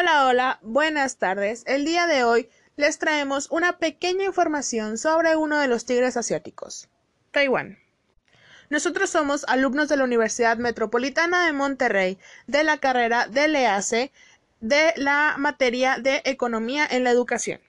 [0.00, 1.64] Hola, hola, buenas tardes.
[1.66, 6.88] El día de hoy les traemos una pequeña información sobre uno de los tigres asiáticos,
[7.32, 7.80] Taiwán.
[8.70, 12.16] Nosotros somos alumnos de la Universidad Metropolitana de Monterrey
[12.46, 14.12] de la carrera de LEACE
[14.60, 17.60] de la materia de Economía en la Educación.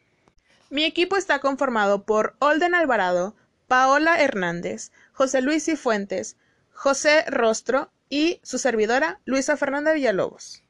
[0.69, 3.33] Mi equipo está conformado por Olden Alvarado,
[3.67, 6.37] Paola Hernández, José Luis Cifuentes,
[6.73, 10.61] José Rostro y su servidora Luisa Fernanda Villalobos.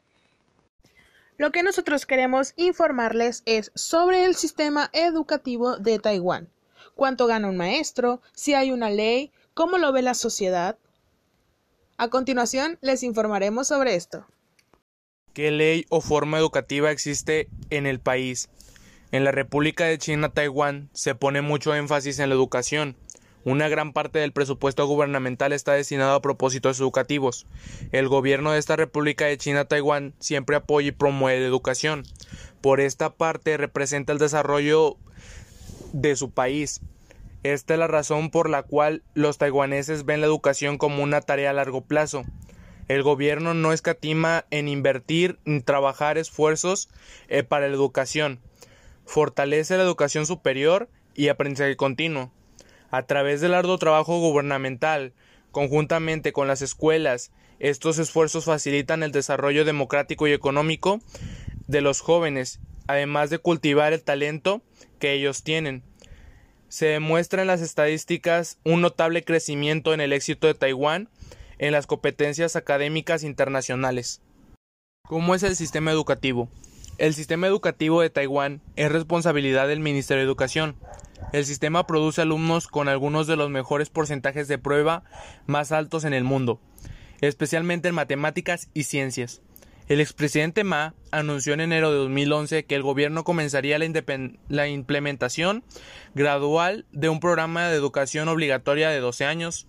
[1.39, 6.49] Lo que nosotros queremos informarles es sobre el sistema educativo de Taiwán.
[6.95, 8.21] ¿Cuánto gana un maestro?
[8.34, 10.77] Si hay una ley, ¿cómo lo ve la sociedad?
[11.95, 14.25] A continuación les informaremos sobre esto.
[15.31, 18.49] ¿Qué ley o forma educativa existe en el país?
[19.13, 22.97] En la República de China, Taiwán, se pone mucho énfasis en la educación.
[23.49, 27.48] Una gran parte del presupuesto gubernamental está destinado a propósitos educativos.
[27.91, 32.03] El gobierno de esta República de China Taiwán siempre apoya y promueve la educación.
[32.62, 34.98] Por esta parte representa el desarrollo
[35.94, 36.81] de su país.
[37.42, 41.50] Esta es la razón por la cual los taiwaneses ven la educación como una tarea
[41.50, 42.25] a largo plazo.
[42.88, 46.88] El gobierno no escatima en invertir ni trabajar esfuerzos
[47.30, 48.42] eh, para la educación.
[49.08, 52.31] Fortalece la educación superior y aprendizaje continuo
[52.92, 55.14] a través del arduo trabajo gubernamental,
[55.52, 61.02] conjuntamente con las escuelas, estos esfuerzos facilitan el desarrollo democrático y económico
[61.67, 64.62] de los jóvenes, además de cultivar el talento
[65.00, 65.84] que ellos tienen.
[66.70, 71.10] Se demuestra en las estadísticas un notable crecimiento en el éxito de Taiwán
[71.58, 74.22] en las competencias académicas internacionales.
[75.08, 76.50] ¿Cómo es el sistema educativo?
[76.98, 80.76] El sistema educativo de Taiwán es responsabilidad del Ministerio de Educación.
[81.31, 85.03] El sistema produce alumnos con algunos de los mejores porcentajes de prueba
[85.45, 86.59] más altos en el mundo,
[87.22, 89.42] especialmente en matemáticas y ciencias.
[89.89, 93.88] El expresidente Ma anunció en enero de 2011 que el gobierno comenzaría la,
[94.48, 95.64] la, implementación
[96.14, 99.67] gradual de un programa de educación obligatoria de 12 años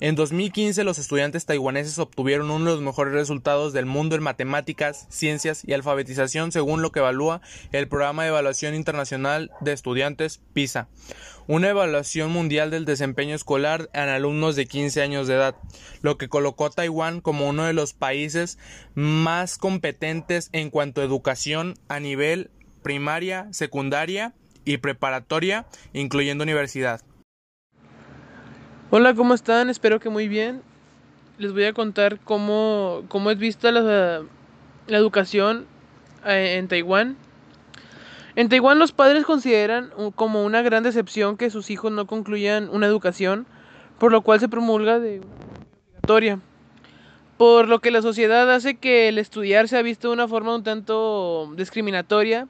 [0.00, 5.06] en 2015 los estudiantes taiwaneses obtuvieron uno de los mejores resultados del mundo en matemáticas,
[5.08, 7.40] ciencias y alfabetización según lo que evalúa
[7.72, 10.88] el Programa de Evaluación Internacional de Estudiantes PISA,
[11.46, 15.56] una evaluación mundial del desempeño escolar en alumnos de 15 años de edad,
[16.02, 18.58] lo que colocó a Taiwán como uno de los países
[18.94, 22.50] más competentes en cuanto a educación a nivel
[22.82, 24.34] primaria, secundaria
[24.64, 27.00] y preparatoria, incluyendo universidad.
[28.88, 29.68] Hola, ¿cómo están?
[29.68, 30.62] Espero que muy bien.
[31.38, 34.22] Les voy a contar cómo, cómo es vista la,
[34.86, 35.66] la educación
[36.24, 37.16] eh, en Taiwán.
[38.36, 42.86] En Taiwán los padres consideran como una gran decepción que sus hijos no concluyan una
[42.86, 43.48] educación,
[43.98, 45.20] por lo cual se promulga de
[45.88, 46.38] obligatoria.
[47.38, 50.62] Por lo que la sociedad hace que el estudiar sea visto de una forma un
[50.62, 52.46] tanto discriminatoria.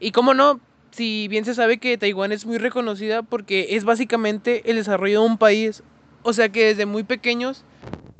[0.00, 0.58] Y cómo no,
[0.90, 5.26] si bien se sabe que Taiwán es muy reconocida porque es básicamente el desarrollo de
[5.26, 5.82] un país,
[6.22, 7.64] o sea que desde muy pequeños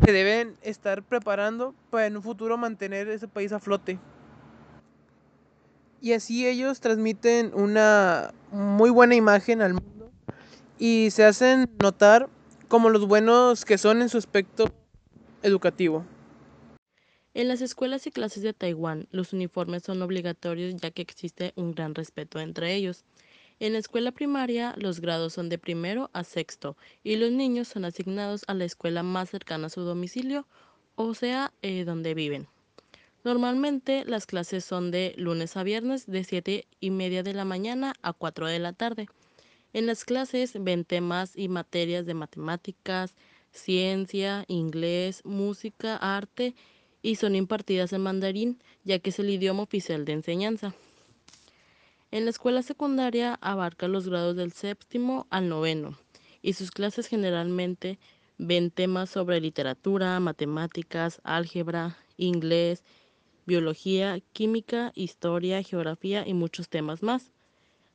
[0.04, 3.98] se deben estar preparando para en un futuro mantener ese país a flote.
[6.00, 10.12] Y así ellos transmiten una muy buena imagen al mundo
[10.78, 12.28] y se hacen notar
[12.68, 14.66] como los buenos que son en su aspecto
[15.42, 16.04] educativo.
[17.34, 21.74] En las escuelas y clases de Taiwán, los uniformes son obligatorios ya que existe un
[21.74, 23.04] gran respeto entre ellos.
[23.60, 27.84] En la escuela primaria, los grados son de primero a sexto y los niños son
[27.84, 30.46] asignados a la escuela más cercana a su domicilio,
[30.94, 32.48] o sea, eh, donde viven.
[33.24, 37.92] Normalmente las clases son de lunes a viernes de 7 y media de la mañana
[38.00, 39.06] a 4 de la tarde.
[39.72, 43.14] En las clases ven temas y materias de matemáticas,
[43.50, 46.54] ciencia, inglés, música, arte
[47.02, 50.74] y son impartidas en mandarín, ya que es el idioma oficial de enseñanza.
[52.10, 55.98] En la escuela secundaria abarca los grados del séptimo al noveno,
[56.42, 57.98] y sus clases generalmente
[58.38, 62.82] ven temas sobre literatura, matemáticas, álgebra, inglés,
[63.46, 67.32] biología, química, historia, geografía y muchos temas más.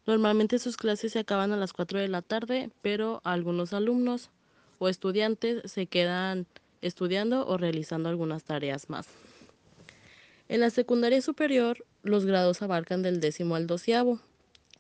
[0.06, 4.32] Normalmente sus clases se acaban a las 4 de la tarde, pero algunos alumnos
[4.80, 6.46] o estudiantes se quedan
[6.84, 9.08] estudiando o realizando algunas tareas más.
[10.48, 14.20] En la secundaria superior, los grados abarcan del décimo al doceavo.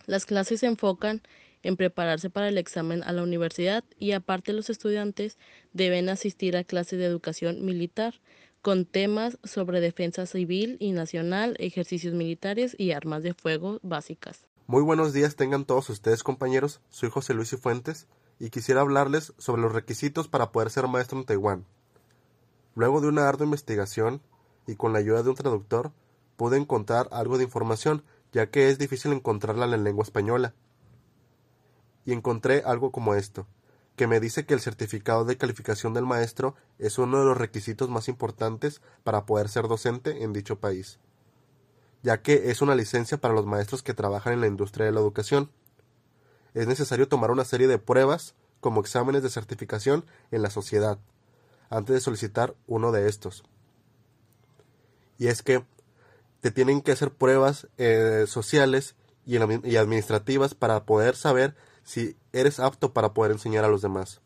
[0.05, 1.21] Las clases se enfocan
[1.63, 5.37] en prepararse para el examen a la universidad y aparte los estudiantes
[5.71, 8.15] deben asistir a clases de educación militar
[8.61, 14.45] con temas sobre defensa civil y nacional, ejercicios militares y armas de fuego básicas.
[14.67, 18.07] Muy buenos días tengan todos ustedes compañeros, soy José Luis Fuentes
[18.39, 21.65] y quisiera hablarles sobre los requisitos para poder ser maestro en Taiwán.
[22.75, 24.21] Luego de una ardua investigación
[24.67, 25.91] y con la ayuda de un traductor,
[26.37, 30.53] pude encontrar algo de información, ya que es difícil encontrarla en lengua española.
[32.05, 33.47] Y encontré algo como esto,
[33.95, 37.89] que me dice que el certificado de calificación del maestro es uno de los requisitos
[37.89, 40.99] más importantes para poder ser docente en dicho país,
[42.01, 44.99] ya que es una licencia para los maestros que trabajan en la industria de la
[44.99, 45.51] educación.
[46.53, 50.97] Es necesario tomar una serie de pruebas como exámenes de certificación en la sociedad,
[51.73, 53.43] antes de solicitar uno de estos.
[55.17, 55.63] Y es que
[56.41, 62.59] te tienen que hacer pruebas eh, sociales y, y administrativas para poder saber si eres
[62.59, 64.21] apto para poder enseñar a los demás.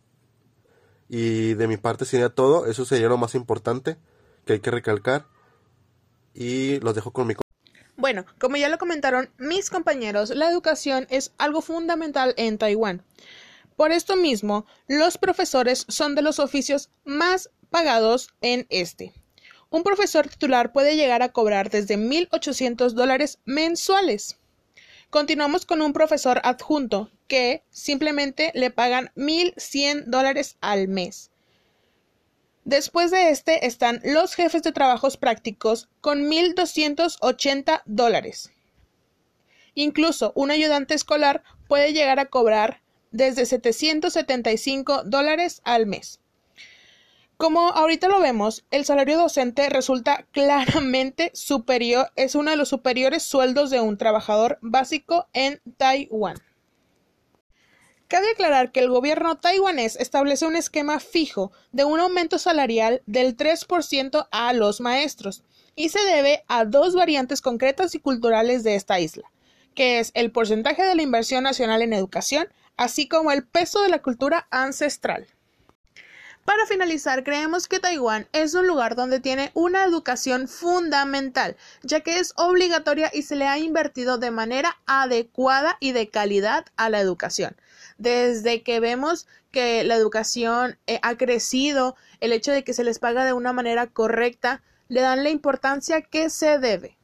[1.10, 3.98] Y de mi parte sería todo, eso sería lo más importante
[4.46, 5.28] que hay que recalcar
[6.34, 7.36] y los dejo con mi
[8.00, 13.02] bueno, como ya lo comentaron mis compañeros, la educación es algo fundamental en Taiwán.
[13.78, 19.14] Por esto mismo, los profesores son de los oficios más pagados en este.
[19.70, 24.40] Un profesor titular puede llegar a cobrar desde 1.800 dólares mensuales.
[25.12, 31.30] Continuamos con un profesor adjunto que simplemente le pagan 1.100 dólares al mes.
[32.64, 38.52] Después de este están los jefes de trabajos prácticos con 1.280 dólares.
[39.76, 42.82] Incluso un ayudante escolar puede llegar a cobrar
[43.12, 46.20] desde 775 dólares al mes.
[47.38, 53.24] Como ahorita lo vemos, el salario docente resulta claramente superior, es uno de los superiores
[53.24, 56.38] sueldos de un trabajador básico en Taiwán.
[58.08, 63.36] Cabe aclarar que el gobierno taiwanés establece un esquema fijo de un aumento salarial del
[63.36, 65.44] 3% a los maestros
[65.76, 69.30] y se debe a dos variantes concretas y culturales de esta isla,
[69.76, 73.90] que es el porcentaje de la inversión nacional en educación, así como el peso de
[73.90, 75.28] la cultura ancestral.
[76.48, 82.20] Para finalizar, creemos que Taiwán es un lugar donde tiene una educación fundamental, ya que
[82.20, 87.02] es obligatoria y se le ha invertido de manera adecuada y de calidad a la
[87.02, 87.58] educación.
[87.98, 93.00] Desde que vemos que la educación eh, ha crecido, el hecho de que se les
[93.00, 96.98] paga de una manera correcta, le dan la importancia que se debe.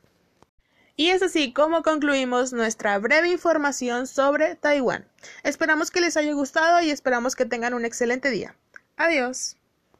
[0.95, 5.07] Y es así como concluimos nuestra breve información sobre Taiwán.
[5.44, 8.56] Esperamos que les haya gustado y esperamos que tengan un excelente día.
[8.95, 9.57] Adiós.